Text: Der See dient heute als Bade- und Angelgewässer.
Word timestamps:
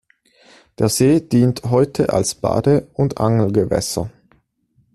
Der 0.79 0.89
See 0.89 1.19
dient 1.19 1.61
heute 1.65 2.11
als 2.11 2.33
Bade- 2.33 2.89
und 2.93 3.19
Angelgewässer. 3.19 4.09